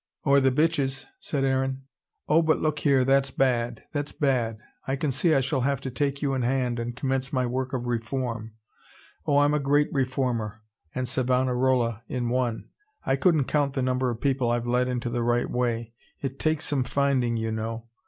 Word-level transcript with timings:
"Or 0.23 0.41
the 0.41 0.49
bitches," 0.49 1.05
said 1.19 1.43
Aaron. 1.43 1.83
"Oh, 2.27 2.41
but 2.41 2.57
look 2.57 2.79
here, 2.79 3.05
that's 3.05 3.29
bad! 3.29 3.83
That's 3.93 4.11
bad! 4.11 4.57
I 4.87 4.95
can 4.95 5.11
see 5.11 5.35
I 5.35 5.41
shall 5.41 5.61
have 5.61 5.79
to 5.81 5.91
take 5.91 6.23
you 6.23 6.33
in 6.33 6.41
hand, 6.41 6.79
and 6.79 6.95
commence 6.95 7.31
my 7.31 7.45
work 7.45 7.71
of 7.71 7.85
reform. 7.85 8.53
Oh, 9.27 9.37
I'm 9.37 9.53
a 9.53 9.59
great 9.59 9.93
reformer, 9.93 10.55
a 10.55 10.55
Zwingli 10.55 10.89
and 11.01 11.07
Savonarola 11.07 12.01
in 12.07 12.29
one. 12.29 12.69
I 13.05 13.15
couldn't 13.15 13.43
count 13.43 13.73
the 13.73 13.83
number 13.83 14.09
of 14.09 14.19
people 14.19 14.49
I've 14.49 14.65
led 14.65 14.87
into 14.87 15.11
the 15.11 15.21
right 15.21 15.51
way. 15.51 15.93
It 16.19 16.39
takes 16.39 16.65
some 16.65 16.83
finding, 16.83 17.37
you 17.37 17.51
know. 17.51 17.85